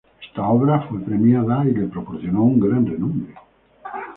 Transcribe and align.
Esta 0.19 0.47
obra 0.49 0.81
fue 0.87 0.99
premiada 0.99 1.63
y 1.63 1.75
le 1.75 1.85
proporcionó 1.87 2.41
un 2.41 2.59
gran 2.59 2.87
renombre. 2.87 3.35